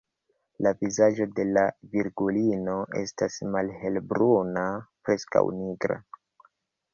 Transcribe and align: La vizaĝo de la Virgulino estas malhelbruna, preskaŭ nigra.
La 0.67 0.69
vizaĝo 0.77 1.27
de 1.39 1.43
la 1.57 1.65
Virgulino 1.91 2.77
estas 3.01 3.37
malhelbruna, 3.57 4.65
preskaŭ 5.05 5.45
nigra. 5.61 6.01